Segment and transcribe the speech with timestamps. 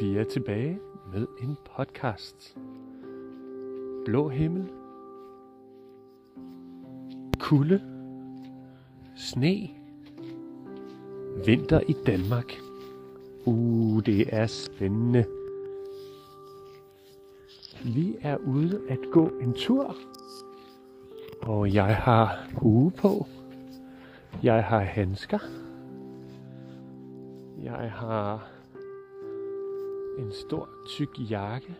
[0.00, 0.78] Vi er tilbage
[1.12, 2.56] med en podcast.
[4.04, 4.70] Blå himmel.
[7.38, 7.80] Kulde.
[9.16, 9.70] Sne.
[11.46, 12.52] Vinter i Danmark.
[13.46, 15.24] Uh, det er spændende.
[17.84, 19.96] Vi er ude at gå en tur.
[21.42, 23.26] Og jeg har hue på.
[24.42, 25.38] Jeg har handsker.
[27.62, 28.53] Jeg har
[30.18, 31.76] en stor, tyk jakke.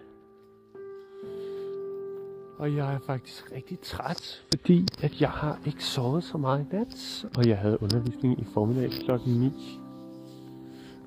[2.58, 6.76] Og jeg er faktisk rigtig træt, fordi at jeg har ikke sovet så meget i
[6.76, 7.26] nat.
[7.36, 9.52] Og jeg havde undervisning i formiddag klokken 9.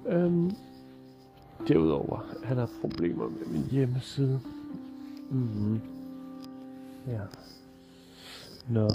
[0.08, 0.52] Øhm,
[1.68, 4.42] derudover er der problemer med min hjemmeside.
[5.30, 5.82] Mm-hmm.
[7.08, 7.22] Ja.
[8.70, 8.90] Nå.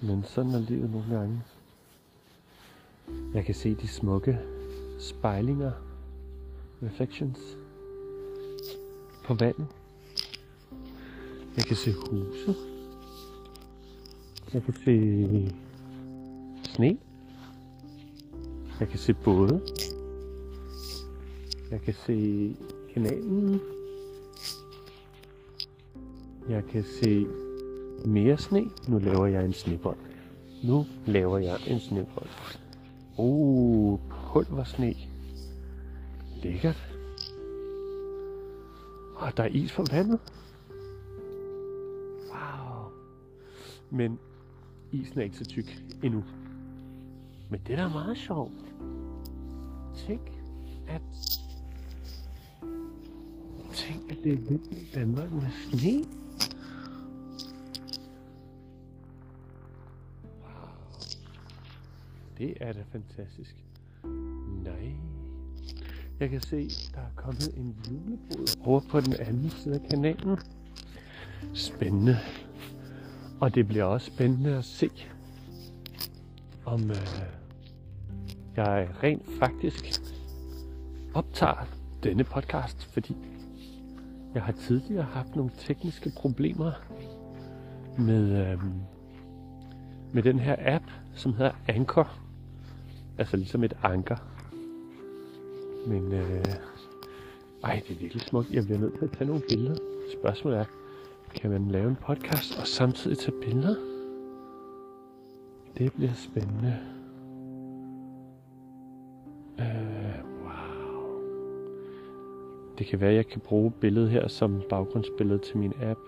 [0.00, 1.42] Men sådan er livet nogle gange.
[3.34, 4.38] Jeg kan se de smukke
[4.98, 5.72] spejlinger
[6.82, 7.38] reflections
[9.24, 9.66] på vandet.
[11.56, 12.54] Jeg kan se huse.
[14.54, 15.52] Jeg kan se
[16.64, 16.98] sne.
[18.80, 19.60] Jeg kan se både.
[21.70, 22.56] Jeg kan se
[22.94, 23.60] kanalen.
[26.48, 27.26] Jeg kan se
[28.04, 28.64] mere sne.
[28.88, 29.96] Nu laver jeg en snebold.
[30.64, 32.28] Nu laver jeg en snebold.
[33.16, 33.98] Uh, oh,
[34.32, 34.94] pulversne.
[36.44, 36.94] Lækkert.
[39.16, 40.20] Og der er is på vandet.
[42.28, 42.92] Wow.
[43.90, 44.18] Men
[44.92, 46.24] isen er ikke så tyk endnu.
[47.50, 48.52] Men det der er meget sjovt.
[49.96, 50.32] Tænk,
[50.88, 51.02] at
[53.72, 56.04] Tænk, at det er lidt i Danmark med sne.
[60.40, 60.68] Wow.
[62.38, 63.56] Det er da fantastisk.
[66.20, 70.38] Jeg kan se, der er kommet en julebod over på den anden side af kanalen.
[71.54, 72.18] Spændende.
[73.40, 74.90] Og det bliver også spændende at se,
[76.64, 77.22] om øh,
[78.56, 80.00] jeg rent faktisk
[81.14, 81.66] optager
[82.02, 83.16] denne podcast, fordi
[84.34, 86.72] jeg har tidligere haft nogle tekniske problemer
[87.98, 88.58] med, øh,
[90.12, 92.18] med den her app, som hedder Anchor.
[93.18, 94.33] Altså ligesom et anker.
[95.86, 96.44] Men øh,
[97.64, 98.50] ej, det er virkelig smukt.
[98.50, 99.76] Jeg bliver nødt til at tage nogle billeder.
[100.12, 100.64] Spørgsmålet er,
[101.34, 103.74] kan man lave en podcast og samtidig tage billeder?
[105.78, 106.78] Det bliver spændende.
[109.60, 111.20] Øh, wow.
[112.78, 116.00] Det kan være, at jeg kan bruge billedet her som baggrundsbillede til min app.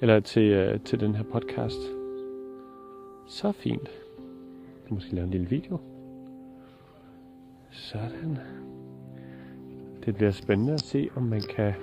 [0.00, 1.80] Eller til, øh, til den her podcast.
[3.26, 3.88] Så fint.
[3.88, 5.78] Jeg kan måske lave en lille video.
[7.70, 8.38] Sådan.
[10.04, 11.74] Det bliver spændende at se, om man kan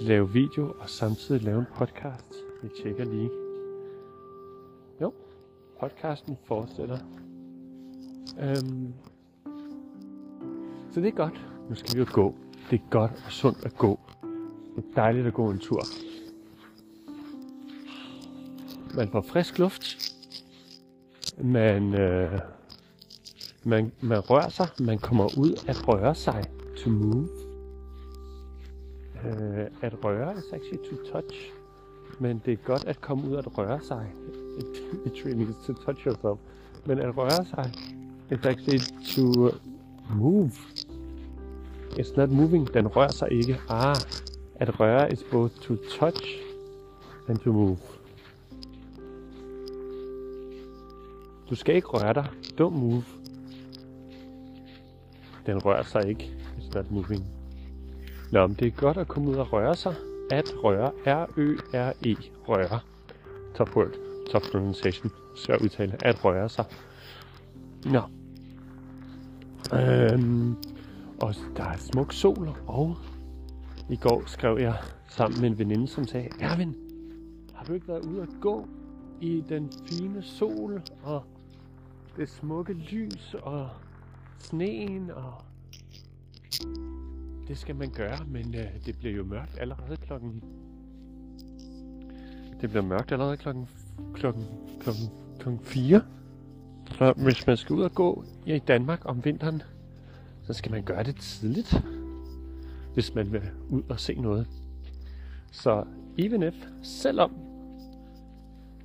[0.00, 2.34] lave video og samtidig lave en podcast.
[2.62, 3.30] Vi tjekker lige.
[5.00, 5.14] Jo,
[5.80, 6.98] podcasten fortsætter.
[8.40, 8.94] Øhm.
[10.90, 11.46] Så det er godt.
[11.68, 12.34] Nu skal vi jo gå.
[12.70, 14.00] Det er godt og sundt at gå.
[14.76, 15.80] Det er dejligt at gå en tur.
[18.94, 20.14] Man får frisk luft.
[21.42, 22.40] Man, øh,
[23.64, 24.68] man, man rører sig.
[24.80, 26.44] Man kommer ud at røre sig.
[26.84, 27.28] To move.
[29.24, 31.52] Uh, at røre is actually to touch.
[32.18, 34.12] Men det er godt at komme ud at røre sig.
[35.06, 36.38] It really means to touch yourself.
[36.86, 37.72] Men at røre sig
[38.30, 38.78] is actually
[39.14, 39.50] to
[40.14, 40.52] move.
[41.92, 42.74] It's not moving.
[42.74, 43.60] Den rører sig ikke.
[43.68, 43.96] Ah,
[44.54, 46.24] at røre is both to touch
[47.28, 47.78] and to move.
[51.50, 52.26] Du skal ikke røre dig.
[52.60, 53.04] Don't move.
[55.46, 56.41] Den rører sig ikke.
[56.58, 57.24] It's not moving.
[58.32, 59.94] Nå, men det er godt at komme ud og røre sig.
[60.30, 60.92] At røre.
[61.06, 62.16] R-Ø-R-E.
[62.48, 62.80] Røre.
[63.54, 63.92] Top word.
[64.32, 65.12] Top pronunciation.
[65.36, 65.96] Svær udtale.
[66.04, 66.64] At røre sig.
[67.84, 68.00] Nå.
[69.72, 70.56] Øhm,
[71.20, 72.48] og der er smuk sol.
[72.66, 72.96] Og
[73.90, 74.76] i går skrev jeg
[75.08, 76.76] sammen med en veninde, som sagde, Erwin,
[77.54, 78.66] har du ikke været ude at gå
[79.20, 81.22] i den fine sol og
[82.16, 83.68] det smukke lys og
[84.38, 85.34] sneen og
[87.48, 90.42] det skal man gøre, men øh, det bliver jo mørkt allerede klokken...
[92.60, 93.68] Det bliver mørkt allerede klokken,
[94.14, 94.44] klokken,
[94.80, 95.04] klokken,
[95.38, 96.02] klokken 4.
[96.86, 99.62] Så hvis man skal ud og gå i Danmark om vinteren,
[100.42, 101.82] så skal man gøre det tidligt,
[102.94, 104.46] hvis man vil ud og se noget.
[105.50, 105.84] Så
[106.18, 107.32] even if, selvom,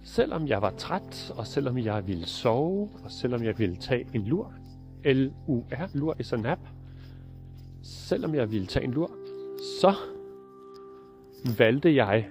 [0.03, 4.21] selvom jeg var træt, og selvom jeg ville sove, og selvom jeg ville tage en
[4.21, 4.53] lur,
[5.05, 6.59] L-U-R, lur is a nap,
[7.87, 9.11] selvom jeg ville tage en lur,
[9.81, 9.93] så
[11.57, 12.29] valgte jeg,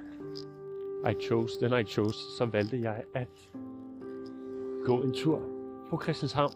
[1.10, 3.50] I chose, den I chose, så valgte jeg at
[4.84, 5.42] gå en tur
[5.90, 6.52] på Christianshavn.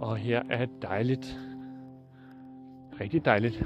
[0.00, 1.38] Og her er dejligt.
[3.00, 3.64] Rigtig dejligt.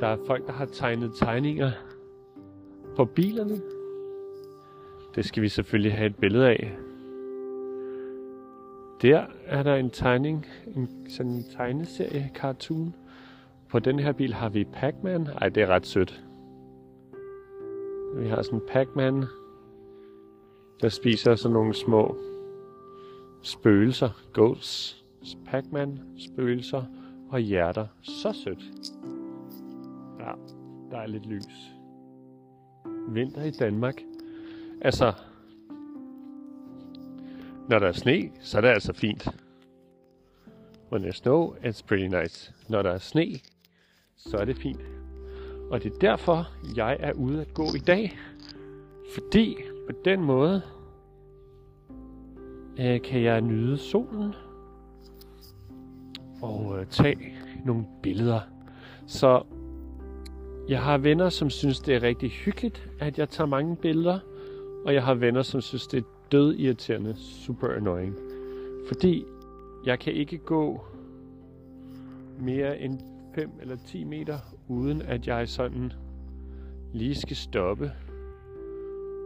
[0.00, 1.70] Der er folk, der har tegnet tegninger
[2.96, 3.60] på bilerne.
[5.14, 6.76] Det skal vi selvfølgelig have et billede af.
[9.02, 10.46] Der er der en tegning,
[10.76, 12.94] en sådan en tegneserie, cartoon.
[13.68, 15.26] På den her bil har vi Pac-Man.
[15.26, 16.22] Ej, det er ret sødt.
[18.16, 19.24] Vi har sådan en Pac-Man,
[20.80, 22.16] der spiser sådan nogle små
[23.42, 25.04] spøgelser, ghosts,
[25.46, 26.82] Pac-Man, spøgelser
[27.30, 27.86] og hjerter.
[28.02, 28.64] Så sødt.
[30.18, 30.32] Ja,
[30.90, 31.72] der er lidt lys.
[33.08, 34.02] Vinter i Danmark.
[34.80, 35.12] Altså,
[37.68, 39.28] når der er sne, så er det altså fint.
[40.92, 42.52] When there's snow, it's pretty nice.
[42.68, 43.26] Når der er sne,
[44.16, 44.80] så er det fint.
[45.70, 48.18] Og det er derfor, jeg er ude at gå i dag.
[49.14, 49.56] Fordi
[49.90, 50.62] på den måde
[52.78, 54.34] øh, kan jeg nyde solen
[56.42, 57.34] og øh, tage
[57.64, 58.40] nogle billeder.
[59.06, 59.42] Så
[60.68, 64.18] jeg har venner, som synes, det er rigtig hyggeligt, at jeg tager mange billeder.
[64.84, 68.16] Og jeg har venner, som synes, det er død irriterende, super annoying.
[68.88, 69.24] Fordi
[69.86, 70.84] jeg kan ikke gå
[72.40, 73.00] mere end
[73.34, 74.38] 5 eller 10 meter,
[74.68, 75.92] uden at jeg sådan
[76.92, 77.92] lige skal stoppe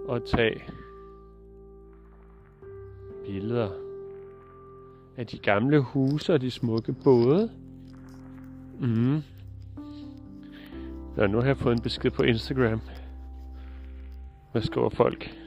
[0.06, 0.62] og tage
[3.26, 3.70] billeder
[5.17, 7.50] af de gamle huse og de smukke både.
[8.81, 9.23] Mm.
[11.17, 12.81] Nå, nu har jeg fået en besked på Instagram.
[14.53, 15.40] Hvad skriver folk?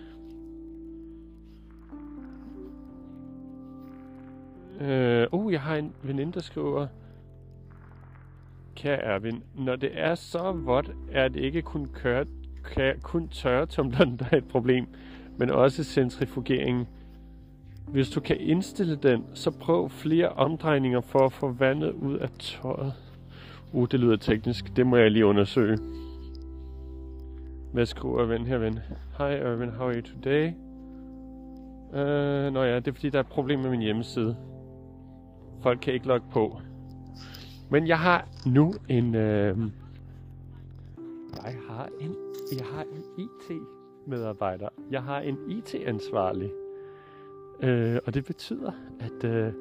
[4.93, 6.87] Øh, uh, jeg har en veninde, der skriver,
[8.75, 12.25] Kære Erwin, når det er så vådt, er det ikke kun, køre,
[13.01, 14.87] kun tørretumleren, der er et problem,
[15.37, 16.87] men også centrifugeringen.
[17.87, 22.29] Hvis du kan indstille den, så prøv flere omdrejninger for at få vandet ud af
[22.39, 22.93] tøjet.
[23.71, 24.75] Uh, det lyder teknisk.
[24.75, 25.77] Det må jeg lige undersøge.
[27.73, 28.79] Hvad skriver ven her, ven?
[29.17, 30.51] Hej Erwin, how are you today?
[31.89, 34.35] Uh, nå ja, det er fordi, der er et problem med min hjemmeside.
[35.63, 36.59] Folk kan ikke logge på.
[37.69, 39.15] Men jeg har nu en...
[39.15, 39.57] Øh,
[41.43, 42.15] jeg har en,
[42.57, 44.69] jeg har en IT-medarbejder.
[44.91, 46.51] Jeg har en IT-ansvarlig.
[47.59, 49.53] Øh, og det betyder, at øh,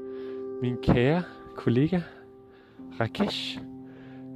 [0.63, 1.23] min kære
[1.57, 2.01] kollega
[3.01, 3.61] Rakesh,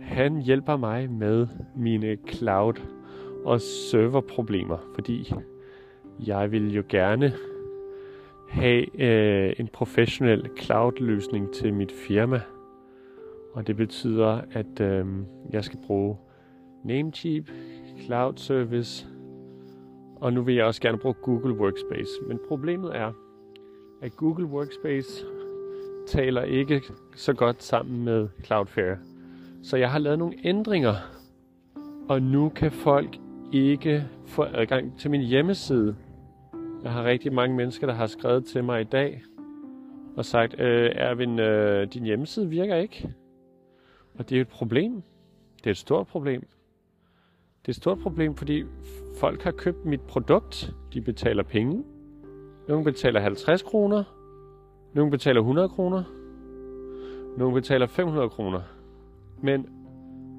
[0.00, 1.46] han hjælper mig med
[1.76, 2.74] mine cloud
[3.44, 5.32] og serverproblemer, fordi
[6.26, 7.32] jeg vil jo gerne
[8.56, 12.40] have øh, en professionel cloud-løsning til mit firma.
[13.52, 15.06] Og det betyder, at øh,
[15.52, 16.16] jeg skal bruge
[16.84, 17.44] Namecheap,
[18.04, 19.06] Cloud Service,
[20.16, 22.10] og nu vil jeg også gerne bruge Google Workspace.
[22.28, 23.12] Men problemet er,
[24.02, 25.24] at Google Workspace
[26.06, 26.82] taler ikke
[27.14, 28.96] så godt sammen med Cloudflare.
[29.62, 30.94] Så jeg har lavet nogle ændringer,
[32.08, 33.16] og nu kan folk
[33.52, 35.96] ikke få adgang til min hjemmeside.
[36.82, 39.22] Jeg har rigtig mange mennesker, der har skrevet til mig i dag
[40.16, 43.14] og sagt, øh, Erwin, øh, din hjemmeside virker ikke.
[44.18, 45.02] Og det er et problem.
[45.58, 46.40] Det er et stort problem.
[47.62, 48.64] Det er et stort problem, fordi
[49.20, 50.74] folk har købt mit produkt.
[50.92, 51.84] De betaler penge.
[52.68, 54.04] Nogle betaler 50 kroner.
[54.94, 56.02] Nogle betaler 100 kroner.
[57.38, 58.60] Nogle betaler 500 kroner.
[59.42, 59.68] Men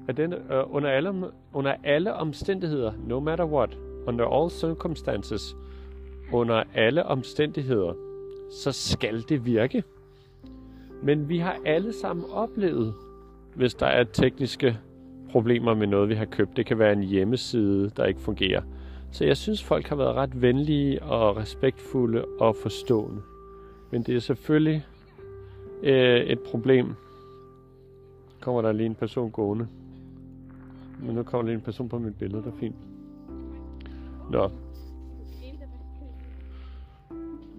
[0.08, 5.56] at den, uh, under, alle, under alle omstændigheder, no matter what, under all circumstances,
[6.32, 7.92] under alle omstændigheder,
[8.50, 9.84] så skal det virke.
[11.02, 12.94] Men vi har alle sammen oplevet,
[13.54, 14.78] hvis der er tekniske
[15.30, 16.56] problemer med noget, vi har købt.
[16.56, 18.62] Det kan være en hjemmeside, der ikke fungerer.
[19.10, 23.22] Så jeg synes, folk har været ret venlige og respektfulde og forstående.
[23.90, 24.86] Men det er selvfølgelig
[25.82, 26.94] øh, et problem.
[28.40, 29.68] Kommer der lige en person gående.
[31.02, 32.76] Men nu kommer lige en person på mit billede, der er fint.
[34.30, 34.50] Nå.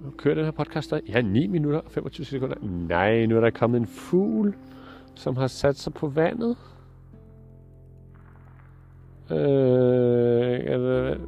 [0.10, 1.00] Nu kører den her podcast der.
[1.08, 2.56] Ja, 9 minutter og 25 sekunder.
[2.62, 4.56] Nej, nu er der kommet en fugl
[5.16, 6.58] som har sat sig på vandet.
[9.32, 11.22] Øh, det...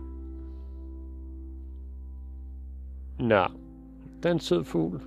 [3.19, 3.45] Nå,
[4.23, 5.01] den er en sød fugl.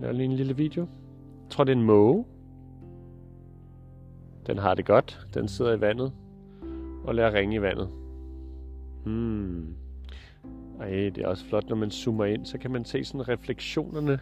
[0.00, 0.82] Jeg lige en lille video.
[0.82, 2.24] Jeg tror, det er en måge.
[4.46, 5.26] Den har det godt.
[5.34, 6.12] Den sidder i vandet
[7.04, 7.88] og lader ringe i vandet.
[9.04, 9.83] Hmm.
[10.80, 14.20] Ej, det er også flot, når man zoomer ind, så kan man se sådan refleksionerne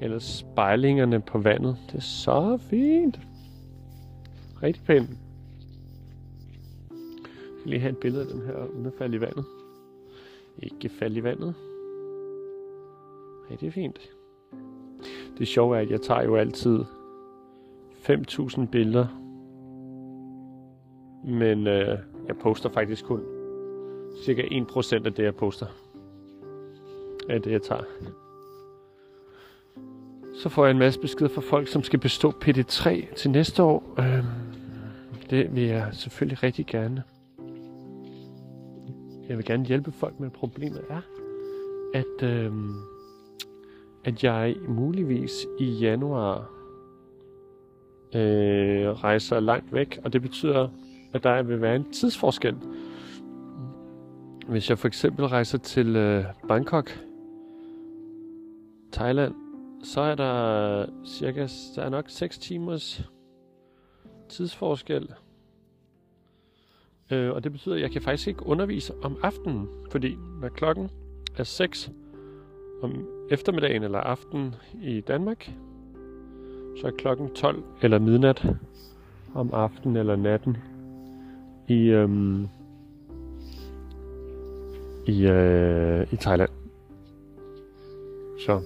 [0.00, 1.76] Eller spejlingerne på vandet.
[1.86, 3.20] Det er så fint.
[4.62, 5.08] Rigtig pænt.
[5.08, 5.16] Jeg
[7.58, 9.44] skal lige have et billede af den her, uden at falde i vandet.
[10.58, 11.54] Ikke falde i vandet.
[13.50, 13.98] Rigtig fint.
[15.38, 16.84] Det sjove er, at jeg tager jo altid
[18.10, 19.06] 5.000 billeder.
[21.24, 23.37] Men øh, jeg poster faktisk kun
[24.24, 25.66] cirka 1% af det, jeg poster.
[27.28, 27.82] Af det, jeg tager.
[30.42, 33.94] Så får jeg en masse besked fra folk, som skal bestå PD3 til næste år.
[33.98, 34.24] Øh,
[35.30, 37.02] det vil jeg selvfølgelig rigtig gerne.
[39.28, 41.00] Jeg vil gerne hjælpe folk, men problemet er,
[41.94, 42.52] at, øh,
[44.04, 46.50] at jeg muligvis i januar
[48.14, 50.68] øh, rejser langt væk, og det betyder,
[51.12, 52.56] at der vil være en tidsforskel.
[54.48, 56.90] Hvis jeg for eksempel rejser til øh, Bangkok,
[58.92, 59.34] Thailand,
[59.82, 63.10] så er der cirka, der er nok 6 timers
[64.28, 65.14] tidsforskel.
[67.10, 70.90] Øh, og det betyder, at jeg kan faktisk ikke undervise om aftenen, fordi når klokken
[71.36, 71.90] er 6
[72.82, 75.50] om eftermiddagen eller aftenen i Danmark,
[76.80, 78.46] så er klokken 12 eller midnat
[79.34, 80.56] om aftenen eller natten
[81.68, 82.48] i, øhm,
[85.08, 86.50] i, øh, i Thailand.
[88.38, 88.62] Så.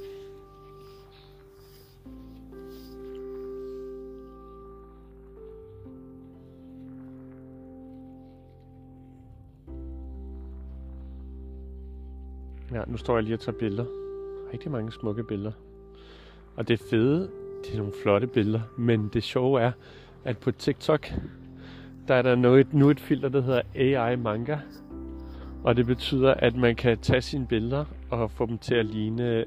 [12.73, 13.85] Ja, nu står jeg lige og tager billeder.
[14.53, 15.53] Rigtig mange smukke billeder.
[16.57, 17.31] Og det fede,
[17.65, 19.73] det er nogle flotte billeder, men det sjove er,
[20.25, 21.07] at på TikTok,
[22.09, 24.59] der er der nu et, nu et filter, der hedder AI Manga.
[25.65, 29.45] Og det betyder, at man kan tage sine billeder og få dem til at ligne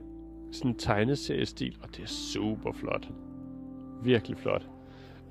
[0.52, 3.08] sådan en tegneseriestil, og det er super flot.
[4.04, 4.68] Virkelig flot.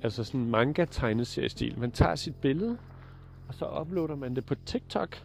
[0.03, 1.79] Altså sådan en manga-tegneseriestil.
[1.79, 2.79] Man tager sit billede,
[3.49, 5.17] og så uploader man det på TikTok.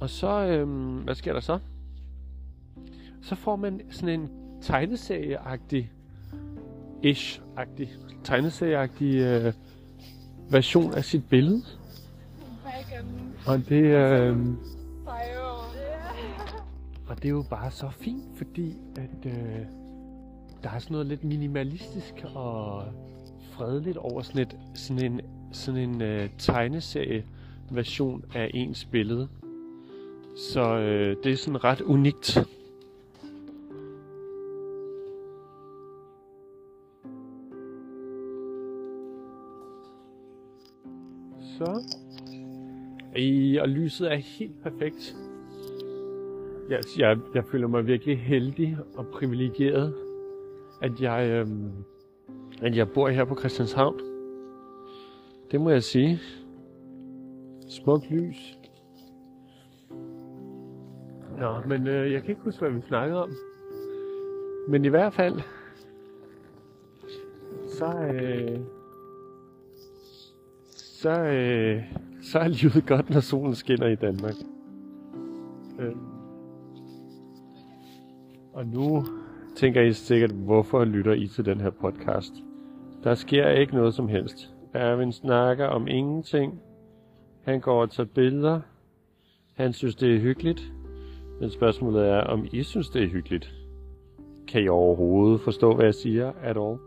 [0.00, 1.58] Og så, øhm, hvad sker der så?
[3.22, 4.30] Så får man sådan en
[4.62, 5.92] tegneserieagtig
[7.04, 7.88] ish-agtig,
[8.24, 9.52] tegneserieagtig øh,
[10.50, 11.62] version af sit billede.
[13.46, 14.38] Og det, øh,
[17.08, 19.66] og det er jo bare så fint, fordi at øh,
[20.62, 22.84] der er sådan noget lidt minimalistisk og
[23.52, 25.20] fredeligt over sådan, et, sådan en,
[25.52, 27.24] sådan en øh, tegneserie
[27.70, 29.28] version af ens billede.
[30.36, 32.38] Så øh, det er sådan ret unikt.
[41.58, 42.01] Så.
[43.16, 45.16] I, og lyset er helt perfekt.
[46.70, 49.94] Jeg, jeg, jeg føler mig virkelig heldig og privilegeret,
[50.82, 51.70] at jeg, øhm,
[52.62, 54.00] at jeg bor her på Christianshavn.
[55.50, 56.18] Det må jeg sige.
[57.68, 58.58] Smukt lys.
[61.38, 63.30] Nå, men øh, jeg kan ikke huske, hvad vi snakkede om.
[64.68, 65.40] Men i hvert fald,
[67.66, 68.58] så, øh,
[70.72, 71.82] så, øh,
[72.22, 74.34] så er livet godt, når solen skinner i Danmark.
[75.78, 75.92] Øh.
[78.52, 79.04] Og nu
[79.56, 82.32] tænker I sikkert, hvorfor lytter I til den her podcast?
[83.04, 84.54] Der sker ikke noget som helst.
[84.74, 86.60] Erwin snakker om ingenting.
[87.42, 88.60] Han går og tager billeder.
[89.54, 90.72] Han synes, det er hyggeligt.
[91.40, 93.54] Men spørgsmålet er, om I synes, det er hyggeligt.
[94.48, 96.78] Kan I overhovedet forstå, hvad jeg siger at all?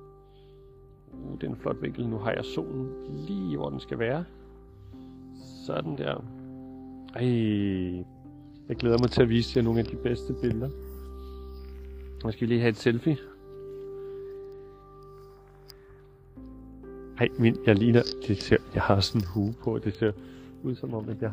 [1.13, 2.07] Uh, det er en flot vinkel.
[2.07, 2.89] Nu har jeg solen
[3.27, 4.23] lige, hvor den skal være.
[5.65, 6.23] Sådan der.
[7.15, 7.25] Ej,
[8.69, 10.69] jeg glæder mig til at vise jer nogle af de bedste billeder.
[12.23, 13.17] Nu skal vi lige have et selfie.
[17.19, 20.11] Ej, min, jeg ligner, det ser, jeg har sådan en hue på, det ser
[20.63, 21.31] ud som om, at jeg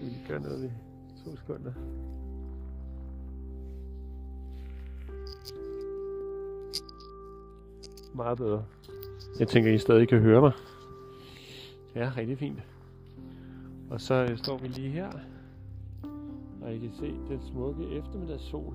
[0.00, 1.72] vil gøre noget i to sekunder.
[8.14, 8.64] Meget bedre.
[9.38, 10.52] Jeg tænker, I stadig kan høre mig.
[11.94, 12.71] Ja, rigtig fint.
[13.92, 15.10] Og så øh, står vi lige her.
[16.62, 18.74] Og I kan se den smukke eftermiddagssol.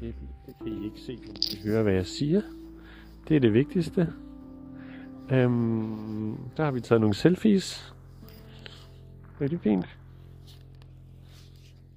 [0.00, 0.14] Det,
[0.46, 2.42] det kan I ikke se, men I kan høre, hvad jeg siger.
[3.28, 4.12] Det er det vigtigste.
[5.30, 7.94] Øhm, der har vi taget nogle selfies.
[9.40, 9.98] Rigtig fint.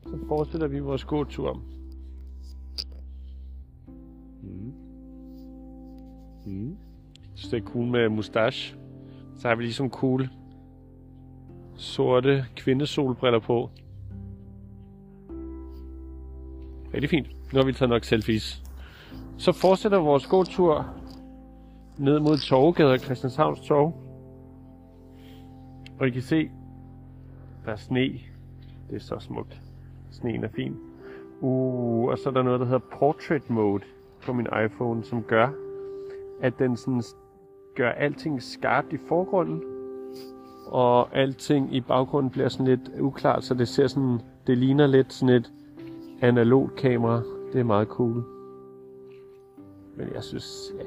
[0.04, 1.62] Så fortsætter vi vores gåtur.
[4.44, 4.74] Mm.
[6.46, 6.78] Mm.
[7.36, 8.76] Så det er cool med mustache.
[9.38, 10.30] Så har vi ligesom cool
[11.78, 13.70] sorte kvindesolbriller på.
[16.94, 17.28] Rigtig fint.
[17.54, 18.64] Nu har vi taget nok selfies.
[19.38, 20.86] Så fortsætter vores gåtur
[21.98, 23.94] ned mod Torvegade og Christianshavns Torv.
[26.00, 26.50] Og I kan se,
[27.66, 28.20] der er sne.
[28.90, 29.62] Det er så smukt.
[30.12, 30.76] Sneen er fin.
[31.42, 33.84] Uh, og så er der noget, der hedder Portrait Mode
[34.26, 35.50] på min iPhone, som gør,
[36.42, 37.04] at den sådan
[37.76, 39.62] gør alting skarpt i forgrunden,
[40.66, 45.14] og alting i baggrunden bliver sådan lidt uklart, så det ser sådan, det ligner lidt
[45.14, 45.52] sådan et
[46.22, 47.22] analogt kamera.
[47.54, 48.24] Det er meget cool.
[49.98, 50.84] Men jeg synes, ja,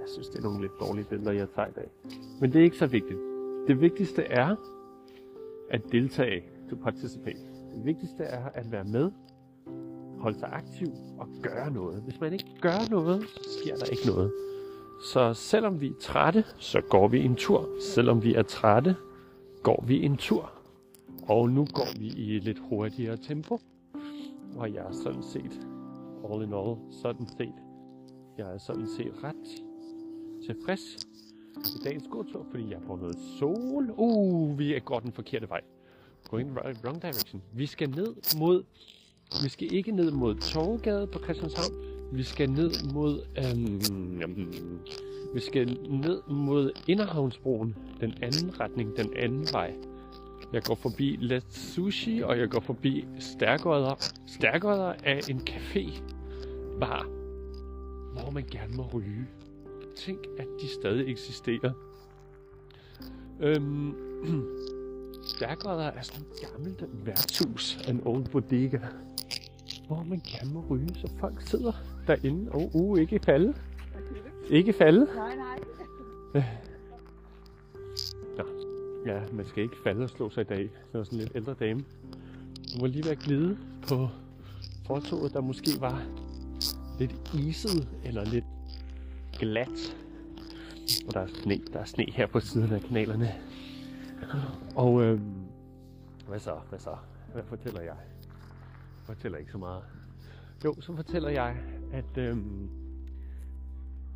[0.00, 1.90] jeg synes, det er nogle lidt dårlige billeder, jeg tager i dag.
[2.40, 3.18] Men det er ikke så vigtigt.
[3.68, 4.56] Det vigtigste er
[5.70, 7.38] at deltage, to participate.
[7.74, 9.10] Det vigtigste er at være med,
[10.18, 12.02] holde sig aktiv og gøre noget.
[12.02, 14.32] Hvis man ikke gør noget, så sker der ikke noget.
[15.12, 17.68] Så selvom vi er trætte, så går vi en tur.
[17.80, 18.96] Selvom vi er trætte,
[19.62, 20.52] går vi en tur.
[21.22, 23.60] Og nu går vi i et lidt hurtigere tempo.
[24.56, 25.60] Og jeg er sådan set,
[26.30, 27.54] all in all, sådan set,
[28.38, 29.62] jeg er sådan set ret
[30.46, 31.06] tilfreds
[31.56, 33.90] i dagens gåtur, fordi jeg får noget sol.
[33.96, 35.60] Uh, vi er godt den forkerte vej.
[36.28, 36.52] Going
[36.84, 37.42] wrong direction.
[37.52, 38.64] Vi skal ned mod,
[39.42, 41.74] vi skal ikke ned mod Torvegade på Christianshavn.
[42.12, 44.80] Vi skal ned mod, øhm,
[45.34, 49.74] vi skal ned mod Inderhavnsbroen, den anden retning, den anden vej.
[50.52, 54.12] Jeg går forbi Let Sushi, og jeg går forbi Stærkodder.
[54.26, 56.02] Stærkodder er en café,
[56.80, 57.04] bar,
[58.12, 59.26] hvor man gerne må ryge.
[59.96, 61.72] Tænk, at de stadig eksisterer.
[63.40, 63.94] Øhm,
[65.36, 68.78] Stærkodder er sådan et gammelt værtshus af en old bodega,
[69.86, 71.72] hvor man gerne må ryge, så folk sidder
[72.06, 73.54] derinde og uh, ikke falde.
[74.50, 75.04] Ikke falde.
[75.14, 75.60] Nej, nej.
[78.36, 78.44] Nå.
[79.06, 80.58] Ja, man skal ikke falde og slå sig i dag.
[80.58, 81.84] Det var sådan en lidt ældre dame.
[82.72, 84.08] Hun var lige ved at glide på
[84.86, 86.02] fortoget, der måske var
[86.98, 88.44] lidt iset eller lidt
[89.38, 89.96] glat.
[91.08, 93.34] Og der er sne, der er sne her på siden af kanalerne.
[94.76, 95.34] Og øhm,
[96.28, 96.96] hvad så, hvad så?
[97.32, 97.96] Hvad fortæller jeg?
[98.26, 99.82] Jeg fortæller ikke så meget.
[100.64, 101.56] Jo, så fortæller jeg,
[101.92, 102.68] at, øhm,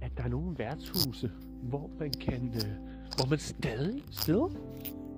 [0.04, 1.30] at der er nogle værtshuse,
[1.62, 2.72] hvor man kan, øh,
[3.16, 4.48] hvor man stadig, sidder,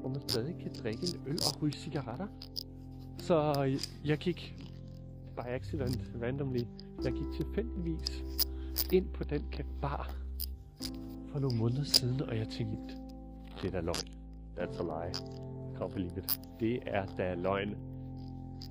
[0.01, 2.27] hvor man stadig kan drikke en øl og ryge cigaretter.
[3.19, 4.67] Så jeg, jeg gik,
[5.37, 6.61] by accident, randomly,
[7.05, 8.25] jeg gik tilfældigvis
[8.93, 9.43] ind på den
[9.83, 10.15] bar
[11.33, 12.97] for nogle måneder siden, og jeg tænkte,
[13.63, 14.09] det er da løgn.
[14.57, 15.13] That's a lie.
[15.79, 16.41] Can't believe it.
[16.61, 17.75] Det er da løgn.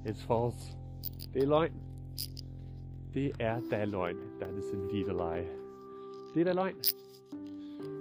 [0.06, 0.78] It's false.
[1.34, 1.74] Det er løgn.
[3.14, 4.18] Det er da løgn.
[4.42, 5.65] That is indeed a lie.
[6.36, 6.76] Det er da løgn.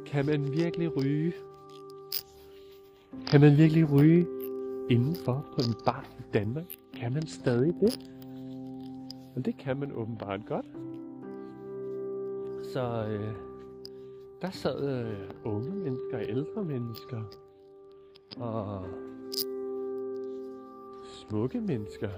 [0.06, 1.32] Kan man virkelig ryge?
[3.26, 4.26] Kan man virkelig ryge
[4.90, 6.64] indenfor på en bar i Danmark?
[6.94, 8.10] Kan man stadig det?
[9.36, 10.66] Og det kan man åbenbart godt.
[12.72, 13.34] Så øh,
[14.42, 17.22] der sad øh, unge mennesker, ældre mennesker
[18.36, 18.86] og
[21.04, 22.10] smukke mennesker,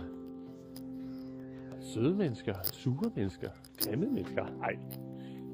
[1.81, 3.51] søde mennesker, sure mennesker,
[3.85, 4.47] grimme mennesker.
[4.63, 4.79] Ej,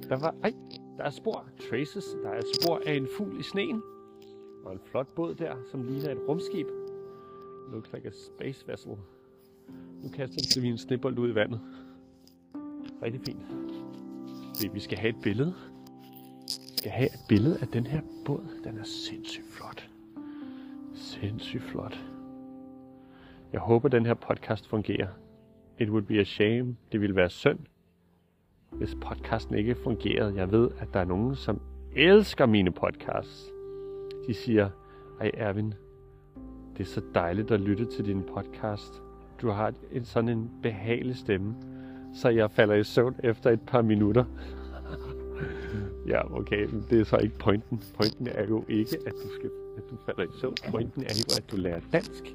[0.09, 0.53] der var, ej,
[0.99, 3.83] der er spor, traces, der er spor af en fugl i sneen,
[4.65, 6.67] og en flot båd der, som ligner et rumskib.
[7.73, 8.93] Looks like a space vessel.
[10.03, 11.61] Nu kaster vi en snibbold ud i vandet.
[13.03, 14.75] Rigtig fint.
[14.75, 15.55] Vi skal have et billede.
[16.47, 18.61] Vi skal have et billede af den her båd.
[18.65, 19.89] Den er sindssygt flot.
[20.95, 22.05] Sindssygt flot.
[23.53, 25.09] Jeg håber, den her podcast fungerer.
[25.79, 26.77] It would be a shame.
[26.93, 27.59] Det ville være synd,
[28.73, 30.35] hvis podcasten ikke fungerede.
[30.37, 31.61] Jeg ved, at der er nogen, som
[31.97, 33.53] elsker mine podcasts.
[34.27, 34.71] De siger,
[35.21, 35.75] ej Erwin,
[36.77, 39.03] det er så dejligt at lytte til din podcast.
[39.43, 41.55] Du har en sådan en behagelig stemme,
[42.15, 44.25] så jeg falder i søvn efter et par minutter.
[46.13, 47.83] ja, okay, men det er så ikke pointen.
[47.97, 50.55] Pointen er jo ikke, at du, skal, at du falder i søvn.
[50.71, 52.35] Pointen er jo, at du lærer dansk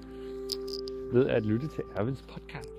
[1.13, 2.71] ved at lytte til Ervins podcast,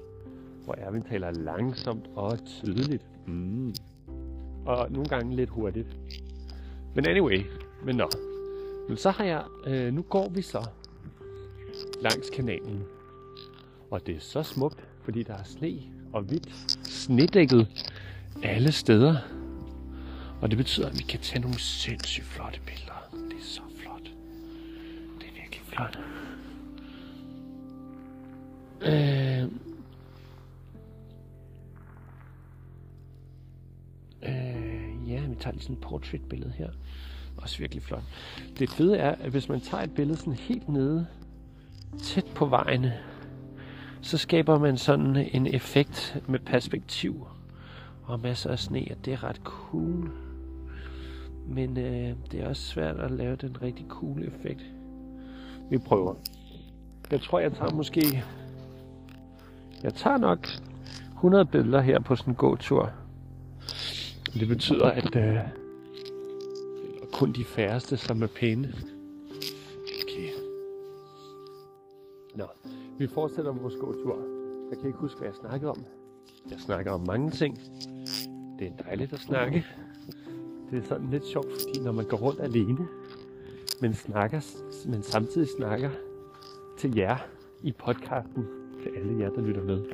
[0.64, 3.06] hvor Ervin taler langsomt og tydeligt.
[3.28, 3.74] Mm.
[4.66, 5.86] Og nogle gange lidt hurtigt.
[6.94, 7.42] Men anyway,
[7.84, 8.10] men nå.
[8.88, 10.66] Men så har jeg, øh, nu går vi så
[12.02, 12.82] langs kanalen.
[13.90, 15.78] Og det er så smukt, fordi der er sne
[16.12, 16.48] og hvidt
[16.84, 17.68] snedækket
[18.42, 19.16] alle steder.
[20.40, 23.10] Og det betyder, at vi kan tage nogle sindssygt flotte billeder.
[23.12, 24.02] Det er så flot.
[25.20, 25.98] Det er virkelig flot.
[28.82, 29.27] Øh,
[35.38, 36.68] tager lige sådan et portrait-billede her.
[37.37, 38.03] Også virkelig flot.
[38.59, 41.07] Det fede er, at hvis man tager et billede sådan helt nede,
[42.03, 42.94] tæt på vejene,
[44.01, 47.27] så skaber man sådan en effekt med perspektiv.
[48.05, 50.11] og masser af sne, og det er ret cool.
[51.46, 54.61] Men øh, det er også svært at lave den rigtig cool effekt.
[55.70, 56.14] Vi prøver.
[57.11, 58.24] Jeg tror, jeg tager måske...
[59.83, 60.48] Jeg tager nok
[61.12, 62.92] 100 billeder her på sådan en gåtur.
[64.34, 65.38] Det betyder, at øh,
[67.12, 68.74] kun de færreste, som er pæne.
[70.02, 70.30] Okay.
[72.34, 72.44] Nå,
[72.98, 74.18] vi fortsætter vores gåtur.
[74.70, 75.84] Jeg kan ikke huske, hvad jeg snakkede om.
[76.50, 77.58] Jeg snakker om mange ting.
[78.58, 79.66] Det er dejligt at snakke.
[80.70, 82.88] Det er sådan lidt sjovt, fordi når man går rundt alene,
[83.80, 84.40] men, snakker,
[84.86, 85.90] men samtidig snakker
[86.78, 87.16] til jer
[87.62, 88.46] i podcasten,
[88.82, 89.84] til alle jer, der lytter med,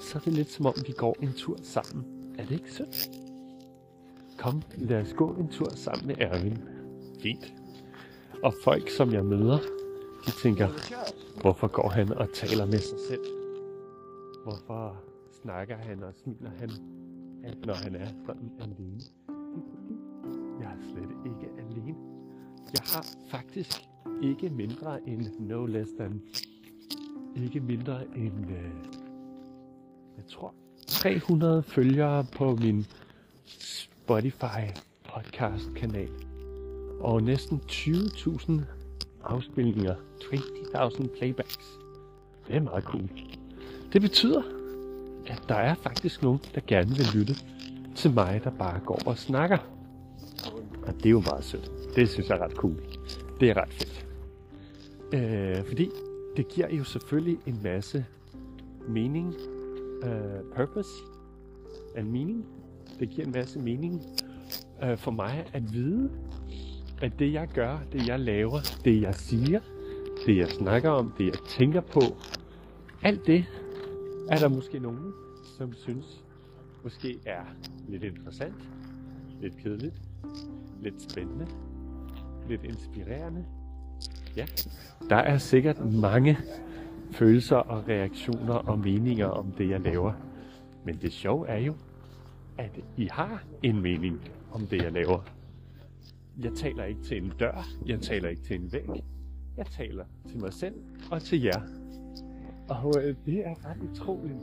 [0.00, 2.04] så er det lidt som om, vi går en tur sammen.
[2.38, 3.17] Er det ikke sødt?
[4.38, 6.58] Kom, lad os gå en tur sammen med Erwin.
[7.22, 7.54] Fint.
[8.42, 9.58] Og folk, som jeg møder,
[10.26, 10.68] de tænker,
[11.40, 13.24] hvorfor går han og taler med sig selv?
[14.44, 14.96] Hvorfor
[15.42, 16.70] snakker han og smiler han,
[17.66, 19.00] når han er sådan alene?
[20.60, 21.94] Jeg er slet ikke alene.
[22.72, 23.88] Jeg har faktisk
[24.22, 26.22] ikke mindre end no less than
[27.36, 28.70] ikke mindre end øh,
[30.16, 30.54] jeg tror
[30.86, 32.86] 300 følgere på min
[34.08, 34.60] Spotify
[35.14, 36.08] podcast kanal.
[37.00, 38.52] Og næsten 20.000
[39.24, 41.78] afspilninger 20.000 playbacks.
[42.46, 43.08] Det er meget cool.
[43.92, 44.42] Det betyder
[45.26, 47.34] at der er faktisk nogen der gerne vil lytte
[47.96, 49.58] til mig der bare går og snakker.
[50.86, 51.70] Og det er jo meget sødt.
[51.96, 52.76] Det synes jeg er ret cool.
[53.40, 54.06] Det er ret fedt.
[55.12, 55.90] Øh, fordi
[56.36, 58.06] det giver jo selvfølgelig en masse
[58.88, 59.34] mening,
[60.02, 60.90] uh, purpose
[61.96, 62.57] and meaning.
[63.00, 64.02] Det giver en masse mening
[64.82, 66.10] øh, for mig at vide,
[67.02, 69.60] at det jeg gør, det jeg laver, det jeg siger,
[70.26, 72.00] det jeg snakker om, det jeg tænker på,
[73.02, 73.44] alt det
[74.30, 75.12] er der måske nogen,
[75.58, 76.24] som synes
[76.84, 77.44] måske er
[77.88, 78.54] lidt interessant,
[79.40, 80.02] lidt kedeligt,
[80.82, 81.46] lidt spændende,
[82.48, 83.44] lidt inspirerende,
[84.36, 84.46] Ja,
[85.10, 86.38] der er sikkert mange
[87.10, 90.12] følelser og reaktioner og meninger om det, jeg laver.
[90.84, 91.74] Men det sjove er jo,
[92.58, 94.20] at I har en mening
[94.52, 95.20] om det, jeg laver.
[96.42, 99.04] Jeg taler ikke til en dør, jeg taler ikke til en væg.
[99.56, 100.74] Jeg taler til mig selv
[101.10, 101.60] og til jer.
[102.68, 104.38] Og øh, det er ret utroligt.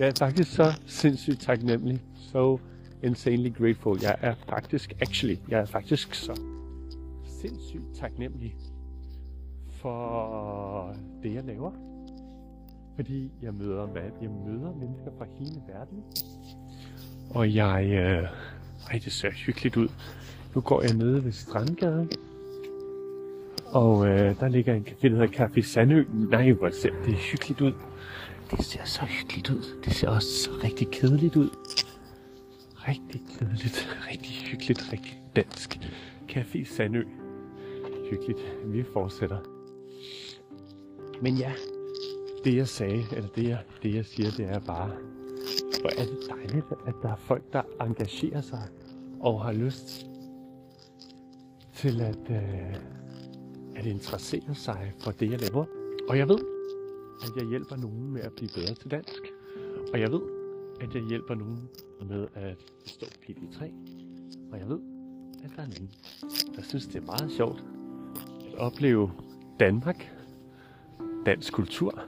[0.00, 2.02] Jeg er faktisk så sindssygt taknemmelig.
[2.16, 2.60] So
[3.02, 3.98] insanely grateful.
[4.02, 6.40] Jeg er faktisk, actually, jeg er faktisk så
[7.24, 8.56] sindssygt taknemmelig
[9.84, 11.72] for det, jeg laver.
[12.94, 13.88] Fordi jeg møder,
[14.22, 16.02] jeg møder mennesker fra hele verden.
[17.30, 17.84] Og jeg...
[17.84, 18.28] Øh,
[18.90, 19.88] ej, det ser hyggeligt ud.
[20.54, 22.10] Nu går jeg nede ved Strandgaden.
[23.66, 26.04] Og øh, der ligger en café, der hedder Café Sandø.
[26.12, 27.72] Nej, hvor ser det hyggeligt ud.
[28.50, 29.80] Det ser så hyggeligt ud.
[29.84, 31.50] Det ser også så rigtig kedeligt ud.
[32.88, 35.78] Rigtig kedeligt, rigtig hyggeligt, rigtig dansk.
[36.30, 37.02] Café Sandø.
[38.10, 38.40] Hyggeligt.
[38.64, 39.38] Vi fortsætter.
[41.22, 41.52] Men ja,
[42.44, 44.90] det jeg sagde, eller det jeg, det jeg siger, det er bare,
[45.84, 48.68] hvor er det dejligt, at der er folk, der engagerer sig
[49.20, 50.06] og har lyst
[51.74, 52.74] til at, øh,
[53.76, 55.64] at interessere sig for det, jeg laver.
[56.08, 56.38] Og jeg ved,
[57.22, 59.22] at jeg hjælper nogen med at blive bedre til dansk.
[59.92, 60.20] Og jeg ved,
[60.80, 61.68] at jeg hjælper nogen
[62.08, 63.64] med at stå PD3.
[64.52, 64.80] Og jeg ved,
[65.44, 65.90] at der er nogen,
[66.56, 67.64] der synes, det er meget sjovt
[68.46, 69.10] at opleve
[69.60, 70.12] Danmark
[71.26, 72.00] dansk kultur,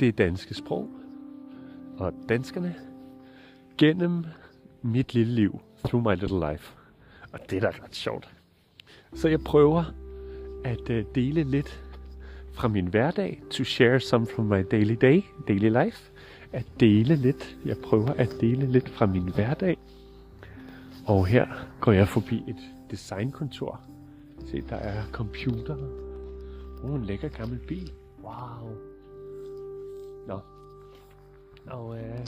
[0.00, 0.90] det danske sprog
[1.98, 2.74] og danskerne
[3.78, 4.24] gennem
[4.82, 6.72] mit lille liv, through my little life.
[7.32, 8.34] Og det er da ret sjovt.
[9.14, 9.84] Så jeg prøver
[10.64, 11.82] at øh, dele lidt
[12.52, 16.12] fra min hverdag, to share some from my daily day, daily life.
[16.52, 19.78] At dele lidt, jeg prøver at dele lidt fra min hverdag.
[21.06, 21.46] Og her
[21.80, 22.56] går jeg forbi et
[22.90, 23.80] designkontor.
[24.46, 25.76] Se, der er computer
[26.82, 27.92] Uh, en lækker gammel bil.
[28.22, 28.95] Wow.
[31.66, 32.26] Og, øh,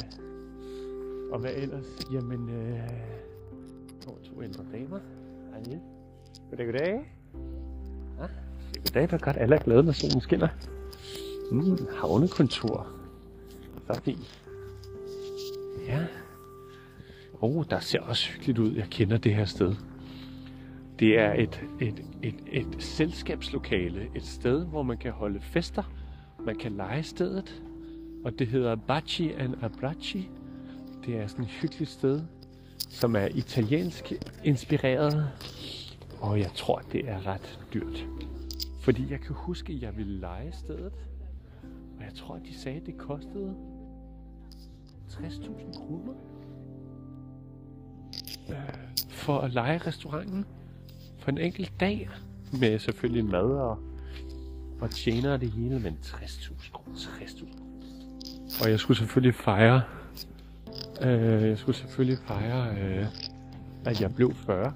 [1.33, 1.87] og hvad ellers?
[2.12, 2.88] Jamen, øh,
[4.01, 4.98] to, to ældre damer.
[5.51, 5.79] Hej.
[6.51, 7.14] Goddag, goddag.
[8.18, 8.27] Ja,
[8.85, 10.48] goddag, hvor godt alle er glade, når solen skinner.
[11.53, 12.87] Mm, havnekontor.
[13.87, 14.44] Så fint.
[15.87, 16.07] Ja.
[17.40, 18.72] Oh, der ser også hyggeligt ud.
[18.72, 19.74] Jeg kender det her sted.
[20.98, 25.83] Det er et, et, et, et selskabslokale, et sted, hvor man kan holde fester,
[26.46, 27.62] man kan lege stedet,
[28.24, 30.31] og det hedder Baci and Abracci.
[31.07, 32.22] Det er sådan et hyggeligt sted,
[32.88, 34.12] som er italiensk
[34.44, 35.31] inspireret,
[36.20, 38.07] og jeg tror, det er ret dyrt.
[38.81, 40.92] Fordi jeg kan huske, at jeg ville lege stedet,
[41.98, 43.54] og jeg tror, at de sagde, at det kostede
[45.11, 46.12] 60.000 kroner.
[48.50, 48.57] Øh,
[49.09, 50.44] for at lege restauranten
[51.18, 52.09] for en enkelt dag.
[52.61, 53.78] Med selvfølgelig mad og,
[54.81, 57.67] og tjener det hele, men 60.000 kroner, 60.000
[58.62, 59.82] og jeg skulle selvfølgelig fejre,
[61.02, 63.06] øh, jeg skulle selvfølgelig fejre, øh,
[63.84, 64.72] at jeg blev 40.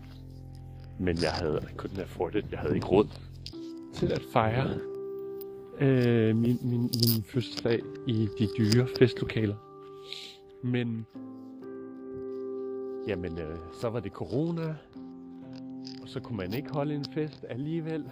[0.98, 3.08] Men jeg havde kun afforded, jeg havde ikke råd
[3.94, 4.70] til at fejre
[5.80, 9.56] øh, min, min, min fødselsdag i de dyre festlokaler.
[10.62, 11.06] Men
[13.08, 14.74] jamen, øh, så var det corona,
[16.02, 18.04] og så kunne man ikke holde en fest alligevel.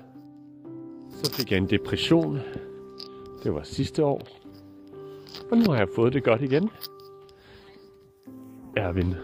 [1.10, 2.38] Så fik jeg en depression.
[3.44, 4.39] Det var sidste år.
[5.50, 6.70] Og nu har jeg fået det godt igen.
[8.76, 9.14] Erwin,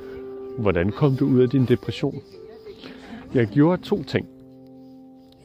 [0.59, 2.23] hvordan kom du ud af din depression?
[3.35, 4.27] Jeg gjorde to ting.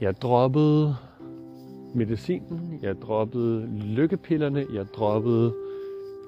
[0.01, 0.95] Jeg droppede
[1.95, 5.53] medicinen, jeg droppede lykkepillerne, jeg droppede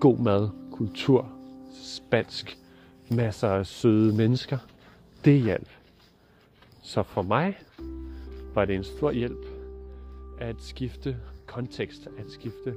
[0.00, 1.28] god mad, kultur,
[1.72, 2.58] spansk,
[3.10, 4.58] masser af søde mennesker.
[5.24, 5.68] Det hjalp.
[6.82, 7.58] Så for mig
[8.54, 9.46] var det en stor hjælp
[10.40, 12.74] at skifte kontekst, at skifte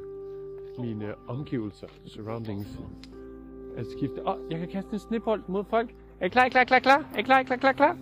[0.80, 2.70] mine omgivelser, surroundings.
[3.78, 4.28] At skifte...
[4.28, 5.90] Åh, oh, jeg kan kaste en snebold mod folk.
[6.20, 7.06] Er I klar, er I klar, klar, klar?
[7.14, 7.98] Er I klar, klar, klar, klar?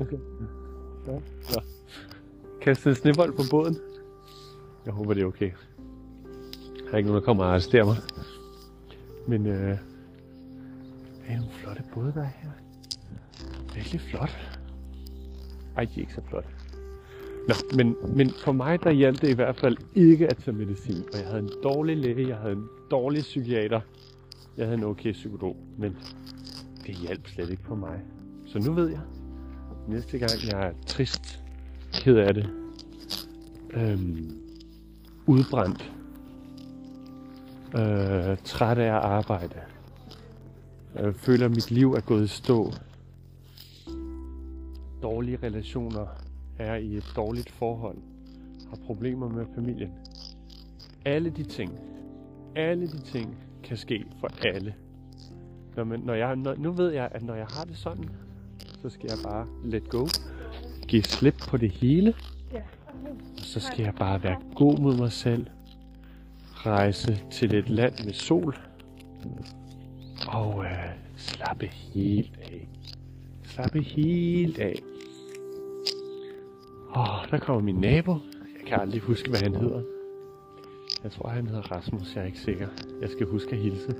[0.00, 0.18] Okay.
[1.06, 1.12] Ja.
[1.54, 1.60] ja.
[2.60, 3.76] Kaste en snebold på båden.
[4.86, 5.50] Jeg håber, det er okay.
[6.84, 7.96] Der er ikke nogen, der kommer og arresterer mig.
[9.28, 9.78] Men øh, det
[11.28, 12.50] er nogle flotte både, der er her.
[13.74, 14.36] Virkelig flot.
[15.76, 16.48] Ej, de er ikke så flotte.
[17.48, 21.04] Nå, men, men for mig der hjalp det i hvert fald ikke at tage medicin.
[21.12, 23.80] Og jeg havde en dårlig læge, jeg havde en dårlig psykiater,
[24.56, 25.96] jeg havde en okay psykolog, men
[26.86, 28.00] det hjalp slet ikke på mig.
[28.46, 29.00] Så nu ved jeg,
[29.88, 31.40] næste gang jeg er trist,
[31.92, 32.50] ked af det,
[33.70, 34.40] øhm,
[35.26, 35.92] udbrændt,
[37.74, 39.60] øh, træt af at arbejde,
[41.00, 42.72] øh, føler at mit liv er gået i stå,
[45.02, 46.06] dårlige relationer,
[46.58, 47.96] er i et dårligt forhold,
[48.68, 49.90] har problemer med familien.
[51.04, 51.78] Alle de ting,
[52.56, 54.74] alle de ting kan ske for alle.
[55.76, 58.10] Når, man, når jeg, når, nu ved jeg, at når jeg har det sådan,
[58.82, 60.06] så skal jeg bare let go,
[60.88, 62.14] give slip på det hele,
[63.38, 65.46] og så skal jeg bare være god mod mig selv,
[66.52, 68.56] rejse til et land med sol,
[70.28, 72.68] og øh, slappe helt af.
[73.44, 74.82] Slappe helt af.
[76.96, 78.12] Åh, oh, der kommer min nabo.
[78.58, 79.82] Jeg kan aldrig huske, hvad han hedder.
[81.02, 82.14] Jeg tror, han hedder Rasmus.
[82.14, 82.68] Jeg er ikke sikker.
[83.00, 83.94] Jeg skal huske at hilse.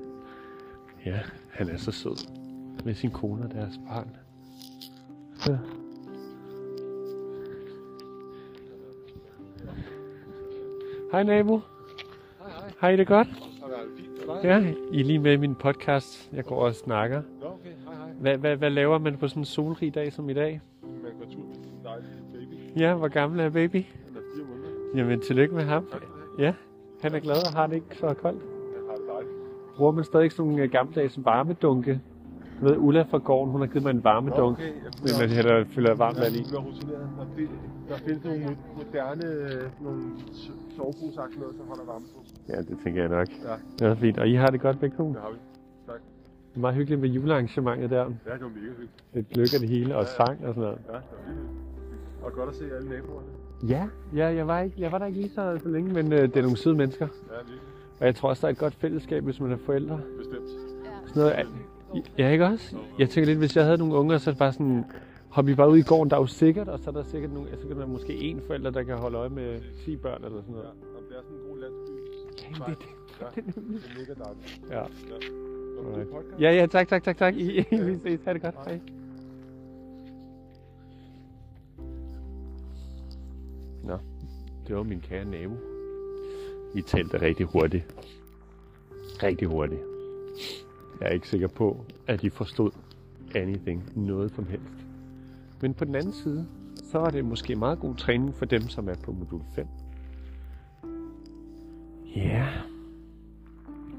[1.06, 2.28] Ja, han er så sød.
[2.84, 4.16] Med sin kone og deres barn.
[5.48, 5.58] Ja.
[11.12, 11.60] Hej nabo.
[12.38, 12.72] Hej, hej.
[12.78, 13.28] Har I det godt?
[14.42, 14.58] Ja,
[14.92, 16.30] I er lige med i min podcast.
[16.32, 17.22] Jeg går og snakker.
[17.42, 17.70] Okay.
[17.84, 18.12] Hej, hej.
[18.20, 20.60] Hvad, hvad, hvad laver man på sådan en solrig dag som i dag?
[20.82, 22.80] Man går tur med sin dejlige baby.
[22.80, 23.74] Ja, hvor gammel er baby?
[23.74, 24.68] Han er fire måneder.
[24.94, 25.86] Jamen, tillykke med ham.
[25.92, 26.02] Tak.
[26.38, 26.52] Ja,
[27.02, 28.42] han er glad og har det ikke så koldt.
[28.42, 29.32] Han har det dejligt.
[29.76, 32.00] Bruger man stadig sådan nogle gammeldags varmedunke?
[32.60, 34.58] Du ved, Ulla fra gården, hun har givet mig en varmedunk.
[34.58, 36.38] Okay, jeg Men man hælder, fylder varmt vand i.
[36.38, 36.60] Jeg er.
[36.60, 37.46] Der,
[37.88, 40.02] der findes nogle mo- moderne øh, nogle
[40.76, 42.24] soveposagtige noget, som holder varme på.
[42.48, 43.28] Ja, det tænker jeg nok.
[43.44, 44.18] Ja, Det er fint.
[44.18, 45.08] Og I har det godt begge to?
[45.08, 45.36] det har vi.
[45.86, 46.00] Tak.
[46.50, 47.96] Det er meget hyggeligt med julearrangementet der.
[47.98, 48.92] Ja, det var mega hyggeligt.
[49.14, 50.78] Lidt gløk og det hele, og sang og sådan noget.
[50.88, 51.50] Ja, det var hyggeligt.
[52.22, 53.26] Og godt at se alle naboerne.
[53.68, 56.22] Ja, ja jeg, var ikke, jeg var der ikke lige så, så længe, men øh,
[56.22, 57.06] det er nogle søde mennesker.
[57.30, 57.60] Ja, virkelig.
[58.00, 60.00] Og jeg tror også, der er et godt fællesskab, hvis man er forældre.
[60.18, 60.48] Bestemt.
[61.06, 61.32] Sådan noget,
[62.18, 62.76] ja, ikke også?
[62.98, 64.84] Jeg tænker lidt, hvis jeg havde nogle unger, så er det bare sådan,
[65.28, 67.32] hop I bare ud i gården, der er jo sikkert, og så er der sikkert
[67.32, 70.40] nogle, så kan der måske en forælder, der kan holde øje med 10 børn eller
[70.40, 70.68] sådan Ja, noget.
[70.96, 71.92] og det er sådan en god landsby.
[72.66, 72.86] Det, det,
[73.20, 74.60] Ja, det, det, det er mega dejligt.
[74.70, 74.78] ja.
[74.78, 74.84] Ja.
[76.00, 77.34] Det ja, ja, tak, tak, tak, tak.
[77.34, 78.20] I, I, vi ses.
[78.24, 78.54] Ha' det godt.
[78.54, 78.80] Hej.
[83.84, 83.98] Nå,
[84.66, 85.54] det var min kære nabo.
[86.74, 87.84] I talte rigtig hurtigt.
[89.22, 89.80] Rigtig hurtigt.
[91.00, 92.70] Jeg er ikke sikker på, at de forstod
[93.34, 94.86] anything, noget som helst.
[95.60, 98.88] Men på den anden side, så er det måske meget god træning for dem, som
[98.88, 99.66] er på modul 5.
[102.16, 102.46] Ja,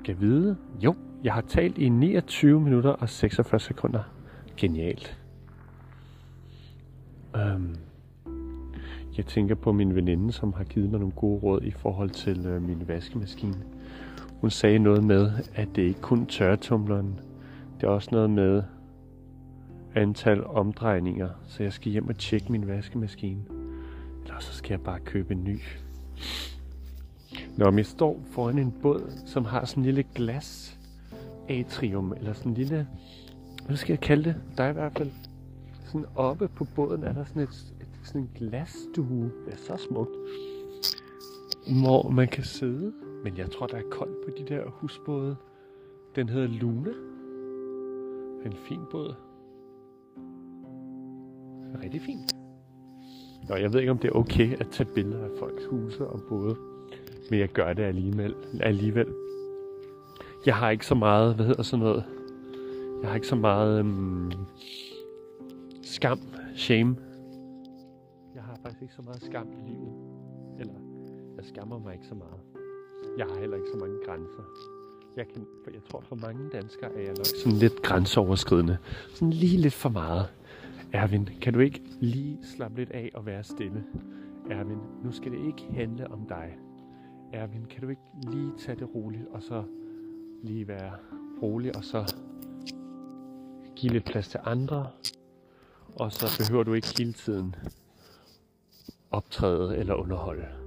[0.05, 0.57] kan vide.
[0.83, 4.03] Jo, jeg har talt i 29 minutter og 46 sekunder.
[4.57, 5.17] Genialt.
[7.35, 7.75] Øhm,
[9.17, 12.45] jeg tænker på min veninde, som har givet mig nogle gode råd i forhold til
[12.45, 13.63] øh, min vaskemaskine.
[14.41, 17.19] Hun sagde noget med, at det ikke kun tørretumleren.
[17.79, 18.63] Det er også noget med
[19.95, 23.41] antal omdrejninger, så jeg skal hjem og tjekke min vaskemaskine.
[24.23, 25.59] Eller så skal jeg bare købe en ny.
[27.57, 30.79] Når jeg står foran en båd, som har sådan en lille glas
[31.49, 32.87] atrium, eller sådan en lille,
[33.65, 34.35] hvad skal jeg kalde det?
[34.57, 35.11] Der er i hvert fald
[35.85, 39.31] sådan oppe på båden, er der sådan et, et sådan en glasstue.
[39.45, 40.11] Det er så smukt.
[41.81, 42.93] Hvor man kan sidde.
[43.23, 45.35] Men jeg tror, der er koldt på de der husbåde.
[46.15, 46.91] Den hedder Luna.
[48.45, 49.13] En fin båd.
[51.83, 52.33] Rigtig fint.
[53.49, 56.21] Nå, jeg ved ikke, om det er okay at tage billeder af folks huse og
[56.29, 56.55] både.
[57.29, 58.35] Men jeg gør det alligevel.
[58.61, 59.07] alligevel.
[60.45, 62.03] Jeg har ikke så meget, hvad hedder sådan noget?
[63.01, 64.31] Jeg har ikke så meget um,
[65.83, 66.19] skam,
[66.55, 66.95] shame.
[68.35, 69.93] Jeg har faktisk ikke så meget skam i livet.
[70.59, 70.73] Eller,
[71.35, 72.46] jeg skammer mig ikke så meget.
[73.17, 74.43] Jeg har heller ikke så mange grænser.
[75.17, 78.77] Jeg, kan, for jeg tror, for mange danskere er jeg nok sådan lidt grænseoverskridende.
[79.09, 80.27] Sådan lige lidt for meget.
[80.93, 83.83] Erwin, kan du ikke lige slappe lidt af og være stille?
[84.49, 86.57] Erwin, nu skal det ikke handle om dig.
[87.33, 88.01] Erwin, kan du ikke
[88.31, 89.63] lige tage det roligt, og så
[90.43, 90.91] lige være
[91.41, 92.15] rolig, og så
[93.75, 94.87] give lidt plads til andre,
[95.95, 97.55] og så behøver du ikke hele tiden
[99.11, 100.66] optræde eller underholde.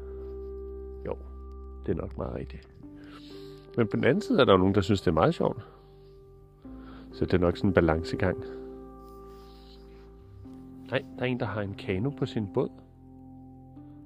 [1.90, 2.68] Det er nok meget rigtigt.
[3.76, 5.66] Men på den anden side er der jo nogen, der synes, det er meget sjovt.
[7.12, 8.44] Så det er nok sådan en balancegang.
[10.90, 12.68] Nej, der er en, der har en kano på sin båd.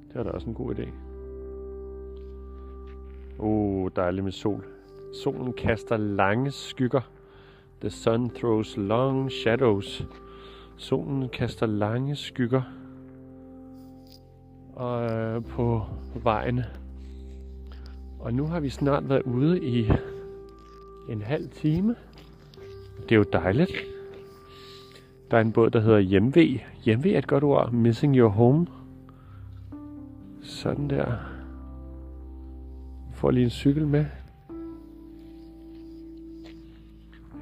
[0.09, 0.89] Det var da også en god idé.
[3.39, 4.65] Oh, dejligt med sol.
[5.23, 7.11] Solen kaster lange skygger.
[7.81, 10.07] The sun throws long shadows.
[10.77, 12.63] Solen kaster lange skygger
[14.77, 15.83] og, øh, på
[16.15, 16.61] vejen
[18.25, 19.91] og nu har vi snart været ude i
[21.09, 21.97] en halv time.
[23.03, 23.73] Det er jo dejligt.
[25.31, 26.61] Der er en båd, der hedder Hjemve.
[26.85, 27.73] Hjemve er et godt ord.
[27.73, 28.67] Missing your home.
[30.43, 31.17] Sådan der.
[33.13, 34.07] Får lige en cykel med.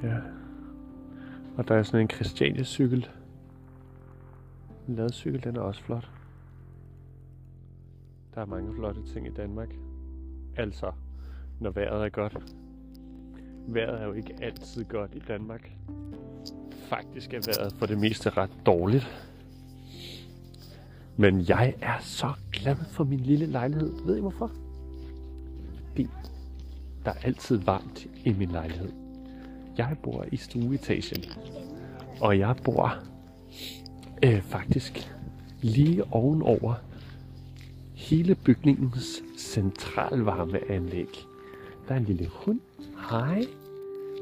[0.03, 0.17] Ja.
[1.57, 3.07] Og der er sådan en Christiania cykel.
[4.87, 6.09] En ladcykel, den er også flot.
[8.35, 9.75] Der er mange flotte ting i Danmark.
[10.57, 10.91] Altså,
[11.59, 12.37] når vejret er godt.
[13.67, 15.71] Vejret er jo ikke altid godt i Danmark.
[16.89, 19.27] Faktisk er vejret for det meste ret dårligt.
[21.17, 23.93] Men jeg er så glad for min lille lejlighed.
[24.05, 24.51] Ved I hvorfor?
[25.87, 26.07] Fordi
[27.05, 28.91] der er altid varmt i min lejlighed.
[29.77, 31.23] Jeg bor i stueetagen.
[32.21, 32.93] Og jeg bor
[34.25, 35.13] øh, faktisk
[35.61, 36.75] lige ovenover
[37.93, 41.25] hele bygningens centralvarmeanlæg.
[41.87, 42.59] Der er en lille hund.
[43.09, 43.45] Hej.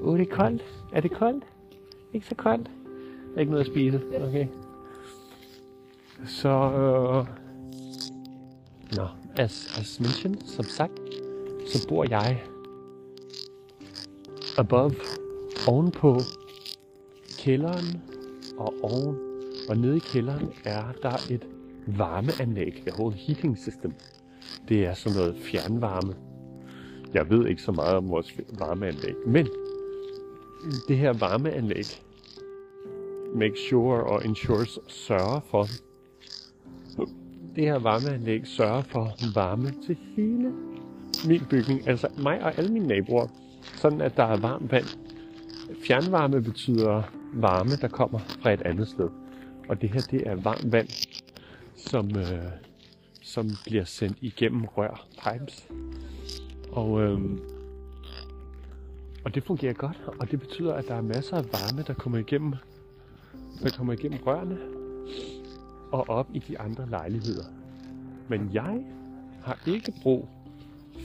[0.01, 0.63] Åh, oh, det er koldt.
[0.93, 1.43] Er det koldt?
[2.13, 2.71] Ikke så koldt?
[3.39, 4.01] Ikke noget at spise?
[4.27, 4.47] Okay.
[6.25, 7.25] Så, øh...
[8.97, 10.99] Nå, as, as mentioned, som sagt,
[11.67, 12.43] så bor jeg
[14.57, 14.95] above,
[15.67, 16.19] ovenpå
[17.39, 18.01] kælderen,
[18.57, 19.17] og oven,
[19.69, 21.47] og nede i kælderen er der et
[21.87, 23.93] varmeanlæg, et whole heating system.
[24.69, 26.13] Det er sådan noget fjernvarme.
[27.13, 29.47] Jeg ved ikke så meget om vores varmeanlæg, men
[30.87, 31.85] det her varmeanlæg
[33.35, 35.67] make sure og ensures sørger for
[37.55, 40.51] det her varmeanlæg sørger for varme til hele
[41.27, 43.27] min bygning, altså mig og alle mine naboer,
[43.75, 44.85] sådan at der er varmt vand.
[45.87, 49.09] Fjernvarme betyder varme, der kommer fra et andet sted.
[49.69, 50.87] Og det her, det er varmt vand,
[51.87, 52.51] som, øh,
[53.21, 55.67] som bliver sendt igennem rør, pipes.
[56.71, 57.19] Og, øh,
[59.25, 62.17] og det fungerer godt, og det betyder, at der er masser af varme, der kommer
[62.17, 62.53] igennem,
[63.63, 64.57] der kommer igennem rørene
[65.91, 67.45] og op i de andre lejligheder.
[68.29, 68.83] Men jeg
[69.43, 70.29] har ikke brug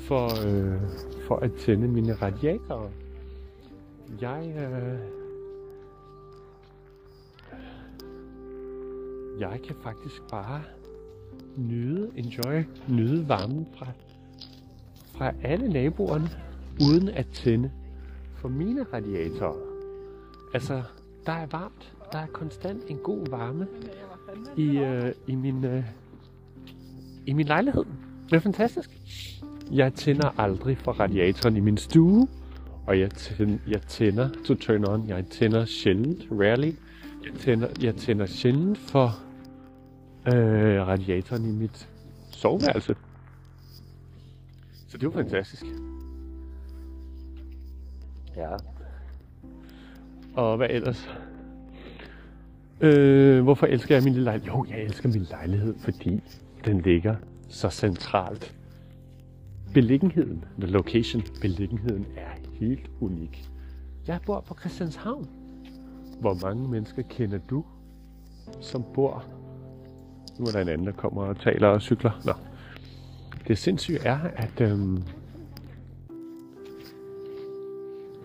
[0.07, 0.81] for, øh,
[1.27, 2.91] for at tænde mine radiatorer.
[4.21, 4.99] Jeg, øh,
[9.41, 10.63] jeg kan faktisk bare
[11.57, 13.87] nyde, enjoy, nyde varmen fra,
[15.19, 16.31] fra alle naboerne,
[16.81, 17.71] uden at tænde
[18.35, 19.67] for mine radiatorer.
[20.55, 20.83] Altså,
[21.27, 21.93] der er varmt.
[22.13, 23.67] Der er konstant en god varme
[24.57, 25.85] i, øh, i, min, øh,
[27.27, 27.85] i min lejlighed.
[28.31, 28.91] Det er fantastisk.
[29.73, 32.29] Jeg tænder aldrig for radiatoren i min stue,
[32.87, 35.09] og jeg tænder, jeg tænder to turn on.
[35.09, 36.73] Jeg tænder sjældent, rarely.
[37.25, 39.26] Jeg tænder, jeg tænder sjældent for
[40.27, 41.89] øh, radiatoren i mit
[42.31, 42.97] soveværelse.
[44.89, 45.65] Så det var fantastisk.
[48.37, 48.57] Ja.
[50.35, 51.11] Og hvad ellers?
[52.81, 54.53] Øh, hvorfor elsker jeg min lille lejlighed?
[54.53, 56.23] Jo, jeg elsker min lejlighed, fordi
[56.65, 57.17] den ligger
[57.49, 58.55] så centralt.
[59.75, 63.51] Beliggenheden, the location, beliggenheden er helt unik.
[64.07, 65.29] Jeg bor på Christianshavn.
[66.21, 67.65] Hvor mange mennesker kender du,
[68.61, 69.25] som bor...
[70.39, 72.11] Nu er der en anden, der kommer og taler og cykler.
[72.25, 72.33] Nå.
[73.49, 74.61] Det sindssyge er, at...
[74.61, 75.03] Øhm,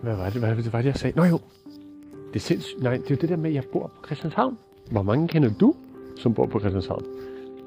[0.02, 1.16] hvad var det, hvad var det, jeg sagde?
[1.16, 1.40] Nå jo,
[2.28, 2.82] det er sindssygt.
[2.82, 4.58] Nej, det er jo det der med, at jeg bor på Christianshavn.
[4.90, 5.74] Hvor mange kender du,
[6.16, 7.04] som bor på Christianshavn?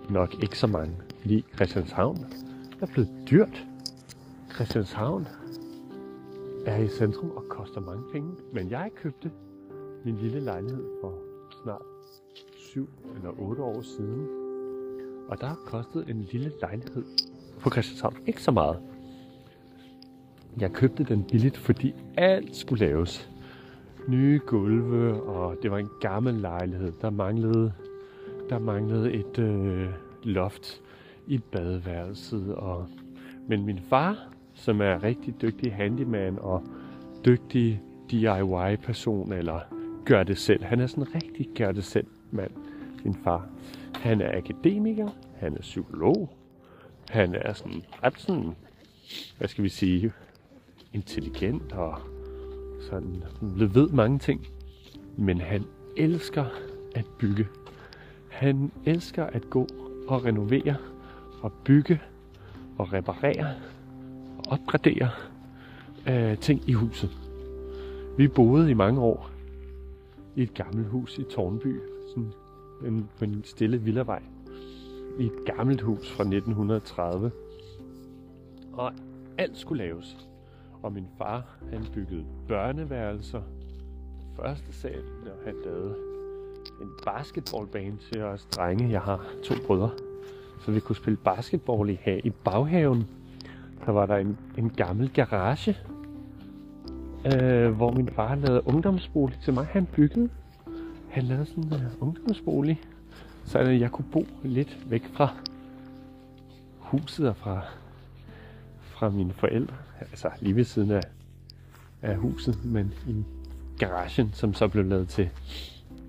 [0.10, 2.26] Nok ikke så mange, fordi Christianshavn
[2.82, 3.66] er blevet dyrt.
[4.56, 5.28] Christianshavn
[6.66, 8.32] er i centrum og koster mange penge.
[8.54, 9.32] Men jeg købte
[10.06, 11.14] min lille lejlighed for
[11.64, 11.82] snart
[12.76, 14.28] 7 eller 8 år siden.
[15.28, 17.04] Og der har kostet en lille lejlighed
[17.60, 18.80] på Christianshavn ikke så meget.
[20.60, 23.30] Jeg købte den billigt, fordi alt skulle laves.
[24.08, 26.92] Nye gulve, og det var en gammel lejlighed.
[27.02, 27.74] Der manglede,
[28.50, 29.90] der manglede et øh,
[30.24, 30.82] loft
[31.28, 32.56] i badeværelset.
[32.56, 32.88] Og...
[33.48, 36.64] Men min far, som er rigtig dygtig handyman og
[37.26, 39.60] dygtig DIY-person, eller
[40.06, 40.64] gør det selv.
[40.64, 42.52] Han er sådan en rigtig gør det selv mand,
[43.06, 43.48] min far.
[43.96, 46.30] Han er akademiker, han er psykolog,
[47.10, 48.56] han er sådan ret sådan,
[49.38, 50.14] hvad skal vi sige,
[50.94, 52.00] intelligent og
[52.82, 54.48] sådan ved mange ting.
[55.18, 55.64] Men han
[55.98, 56.46] elsker
[56.96, 57.48] at bygge.
[58.30, 59.68] Han elsker at gå
[60.08, 60.76] og renovere
[61.42, 62.02] og bygge
[62.78, 63.54] og reparere
[64.38, 65.10] og opgradere
[66.08, 67.10] øh, ting i huset.
[68.18, 69.30] Vi boede i mange år
[70.36, 71.80] i et gammelt hus i Tornby,
[72.10, 72.32] sådan
[72.86, 74.22] en, på en stille villavej.
[75.20, 77.32] I et gammelt hus fra 1930.
[78.74, 78.92] Og
[79.38, 80.28] alt skulle laves.
[80.84, 83.42] Og min far, han byggede børneværelser.
[84.36, 85.96] Første sal, og han lavede
[86.82, 88.92] en basketballbane til os drenge.
[88.92, 89.92] Jeg har to brødre.
[90.60, 93.08] Så vi kunne spille basketball i, i baghaven.
[93.86, 95.78] Der var der en, en gammel garage,
[97.26, 99.66] øh, hvor min far lavede ungdomsbolig til mig.
[99.66, 100.30] Han byggede.
[101.16, 102.82] Han lavede sådan en uh, ungdomsbolig,
[103.46, 105.36] så jeg kunne bo lidt væk fra
[106.80, 107.62] huset og fra,
[108.80, 109.76] fra mine forældre.
[110.00, 111.02] Altså lige ved siden af,
[112.02, 113.24] af huset, men i
[113.80, 115.30] garagen, som så blev lavet til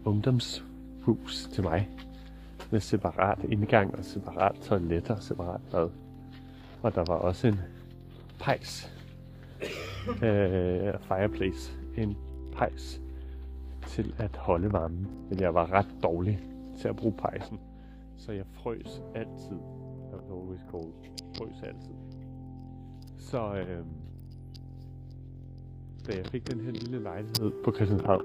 [0.04, 1.88] ungdomshus til mig.
[2.70, 5.88] Med separat indgang og separat toilet og separat bad.
[6.82, 7.60] Og der var også en
[8.40, 8.92] pejs
[10.08, 12.16] øh, fireplace, en
[12.56, 13.00] pejs
[13.86, 15.08] til at holde varmen.
[15.30, 16.40] Men jeg var ret dårlig
[16.80, 17.60] til at bruge pejsen,
[18.16, 19.56] så jeg frøs altid.
[19.56, 20.92] I was always cold.
[21.02, 21.94] Jeg frøs altid.
[23.18, 23.84] Så øh,
[26.06, 28.24] da jeg fik den her lille lejlighed på Christianshavn,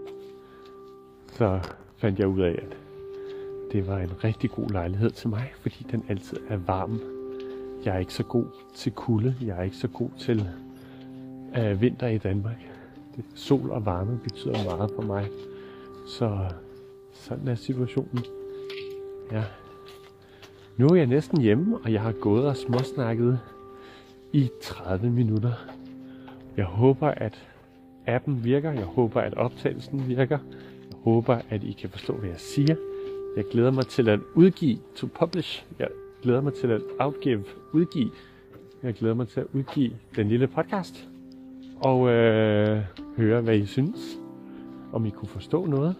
[1.28, 1.60] så
[1.98, 2.78] fandt jeg ud af, at
[3.72, 7.02] det var en rigtig god lejlighed til mig, fordi den altid er varm.
[7.86, 8.46] Jeg er ikke så god
[8.76, 9.36] til kulde.
[9.42, 10.48] Jeg er ikke så god til
[11.58, 12.58] øh, vinter i Danmark.
[13.16, 15.28] Det, sol og varme betyder meget for mig.
[16.12, 16.38] Så
[17.14, 18.26] sådan er situationen.
[19.32, 19.44] Ja.
[20.78, 23.40] Nu er jeg næsten hjemme, og jeg har gået og småsnakket
[24.34, 25.52] i 30 minutter.
[26.58, 27.48] Jeg håber, at
[28.08, 28.72] appen virker.
[28.72, 30.38] Jeg håber, at optagelsen virker.
[30.90, 32.76] Jeg håber, at I kan forstå, hvad jeg siger.
[33.36, 35.66] Jeg glæder mig til at udgive, to publish.
[35.80, 35.88] Jeg
[36.22, 37.44] glæder mig til at outgive,
[37.74, 38.12] udgive.
[38.84, 41.08] Jeg glæder mig til at udgive den lille podcast
[41.84, 42.82] og øh,
[43.18, 44.21] høre, hvad I synes.
[44.94, 45.96] Om I kunne forstå noget,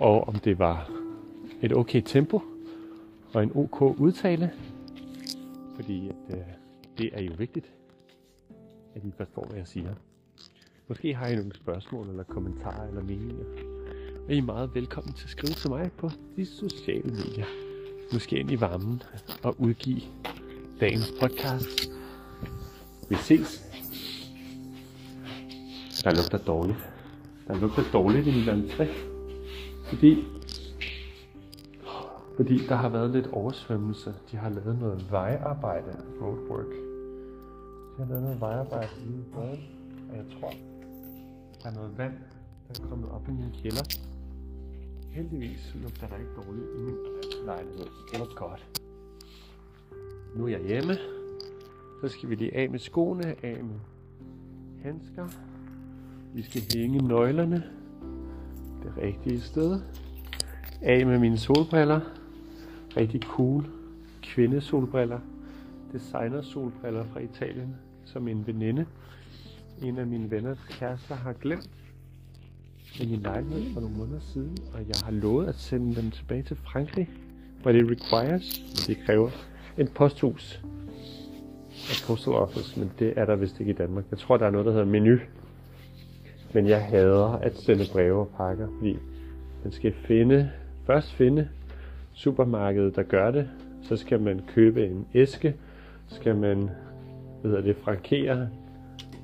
[0.00, 0.90] og om det var
[1.62, 2.42] et okay tempo
[3.34, 4.52] og en ok udtale.
[5.74, 6.44] Fordi at, øh,
[6.98, 7.72] det er jo vigtigt,
[8.94, 9.94] at I forstår, hvad jeg siger.
[10.88, 13.44] Måske har I nogle spørgsmål eller kommentarer eller meninger.
[14.26, 17.46] Og I er meget velkommen til at skrive til mig på de sociale medier.
[18.12, 19.02] Måske ind i varmen
[19.42, 20.00] og udgive
[20.80, 21.90] dagens podcast.
[23.08, 23.64] Vi ses.
[26.04, 26.93] Der lugter dårligt.
[27.48, 28.86] Der lugter dårligt i min entré.
[29.88, 30.24] Fordi,
[32.36, 34.14] fordi der har været lidt oversvømmelse.
[34.30, 36.70] De har lavet noget vejarbejde, roadwork.
[37.96, 39.24] De har lavet noget vejarbejde i min.
[40.10, 40.52] Og jeg tror,
[41.62, 42.12] der er noget vand,
[42.68, 43.84] der er kommet op i min kælder.
[45.10, 46.96] Heldigvis lugter der ikke dårligt i min
[47.46, 47.86] lejlighed.
[48.12, 48.80] Det var godt.
[50.36, 50.94] Nu er jeg hjemme.
[52.00, 53.80] Så skal vi lige af med skoene, af med
[54.82, 55.28] handsker.
[56.34, 57.64] Vi skal hænge nøglerne
[58.82, 59.80] det rigtige sted.
[60.82, 62.00] Af med mine solbriller.
[62.96, 63.66] Rigtig cool
[64.22, 65.18] kvindesolbriller.
[65.92, 68.86] Designer solbriller fra Italien, som en veninde
[69.82, 71.70] en af mine venners kærester har glemt
[73.00, 76.42] i min lejlighed for nogle måneder siden, og jeg har lovet at sende dem tilbage
[76.42, 77.10] til Frankrig,
[77.62, 79.30] hvor det requires, det kræver
[79.78, 80.62] et posthus.
[81.70, 84.04] Et postal office, men det er der vist ikke i Danmark.
[84.10, 85.18] Jeg tror, der er noget, der hedder menu.
[86.54, 88.98] Men jeg hader at sende breve og pakker, fordi
[89.64, 90.50] man skal finde,
[90.86, 91.48] først finde
[92.12, 93.48] supermarkedet, der gør det.
[93.82, 95.54] Så skal man købe en æske.
[96.08, 96.70] Så skal man,
[97.40, 98.48] hvad hedder det, frankere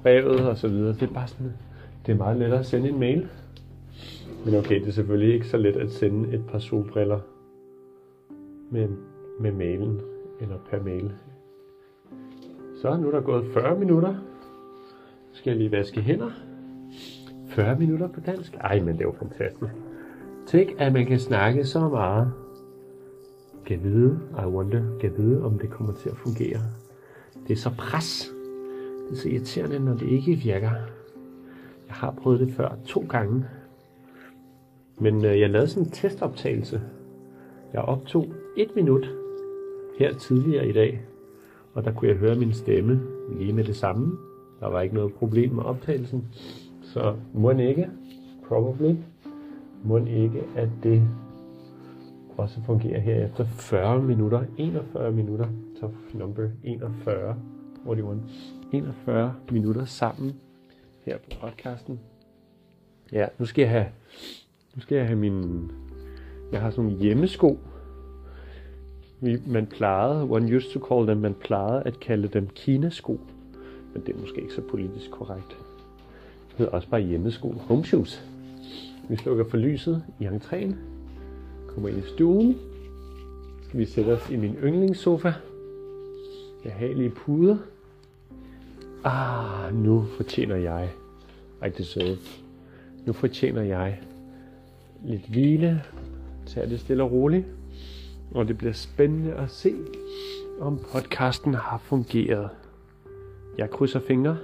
[0.03, 0.93] brevet og så videre.
[0.93, 1.53] Det er bare sådan,
[2.07, 3.29] det er meget lettere at sende en mail.
[4.45, 7.21] Men okay, det er selvfølgelig ikke så let at sende et par solbriller
[8.71, 8.89] med,
[9.41, 10.01] med mailen,
[10.41, 11.13] eller per mail.
[12.83, 14.15] Så nu er der gået 40 minutter.
[15.33, 16.31] Så skal jeg lige vaske hænder.
[17.51, 18.55] 40 minutter på dansk.
[18.55, 19.73] Ej, men det er jo fantastisk.
[20.47, 22.33] Tænk, at man kan snakke så meget.
[23.67, 26.61] Kan vide, I wonder, kan vide, om det kommer til at fungere.
[27.49, 28.33] Det er så pres.
[29.09, 30.71] Det er så irriterende, når det ikke virker.
[31.89, 33.45] Jeg har prøvet det før to gange.
[34.99, 36.81] Men øh, jeg lavede sådan en testoptagelse.
[37.73, 38.27] Jeg optog
[38.57, 39.11] et minut
[39.99, 41.01] her tidligere i dag,
[41.75, 43.01] og der kunne jeg høre min stemme
[43.39, 44.19] lige med det samme.
[44.61, 46.25] Der var ikke noget problem med optagelsen.
[46.93, 47.89] Så må ikke,
[48.49, 48.95] probably,
[49.85, 51.09] må ikke, at det
[52.37, 55.47] også fungerer her efter 40 minutter, 41 minutter,
[55.81, 57.37] top number 41,
[57.87, 58.23] 41,
[58.73, 60.35] 41 minutter sammen
[61.05, 62.01] her på podcasten.
[63.13, 63.87] Ja, nu skal jeg have,
[64.75, 65.71] nu skal jeg have min,
[66.53, 67.59] jeg har sådan nogle hjemmesko.
[69.21, 73.21] Vi, man plejede, one used to call them, man plejede at kalde dem kinasko.
[73.95, 75.70] Men det er måske ikke så politisk korrekt.
[76.57, 78.25] Hedder også bare hjemmesko, home shoes.
[79.09, 80.75] Vi slukker for lyset i entréen.
[81.69, 82.57] Kommer ind i stuen.
[83.63, 85.33] Skal vi sætte os i min yndlingssofa.
[86.63, 87.57] Behagelige puder.
[89.05, 90.91] Ah, nu fortjener jeg.
[91.63, 92.17] ej det så
[93.07, 94.01] Nu fortjener jeg
[95.05, 95.83] lidt hvile.
[96.47, 97.47] Tag det stille og roligt.
[98.35, 99.75] Og det bliver spændende at se,
[100.61, 102.49] om podcasten har fungeret.
[103.59, 104.39] Jeg krydser fingre.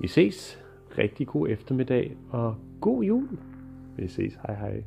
[0.00, 0.61] Vi ses.
[0.98, 3.28] Rigtig god eftermiddag og god jul.
[3.96, 4.38] Vi ses.
[4.46, 4.82] Hej hej.